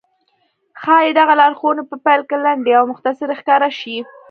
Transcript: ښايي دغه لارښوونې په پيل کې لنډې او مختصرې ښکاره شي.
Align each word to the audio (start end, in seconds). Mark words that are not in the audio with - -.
ښايي 0.81 1.11
دغه 1.19 1.33
لارښوونې 1.39 1.83
په 1.89 1.95
پيل 2.05 2.21
کې 2.29 2.37
لنډې 2.45 2.71
او 2.79 2.83
مختصرې 2.91 3.35
ښکاره 3.39 3.69
شي. 3.79 3.97